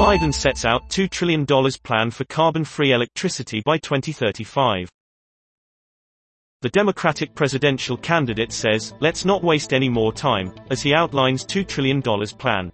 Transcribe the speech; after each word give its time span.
Biden 0.00 0.32
sets 0.32 0.64
out 0.64 0.88
$2 0.88 1.10
trillion 1.10 1.44
plan 1.44 2.10
for 2.10 2.24
carbon-free 2.24 2.92
electricity 2.92 3.60
by 3.66 3.76
2035. 3.76 4.88
The 6.62 6.70
Democratic 6.70 7.34
presidential 7.34 7.98
candidate 7.98 8.50
says, 8.50 8.94
let's 9.00 9.26
not 9.26 9.44
waste 9.44 9.74
any 9.74 9.90
more 9.90 10.10
time, 10.10 10.54
as 10.70 10.80
he 10.80 10.94
outlines 10.94 11.44
$2 11.44 11.68
trillion 11.68 12.00
plan. 12.00 12.72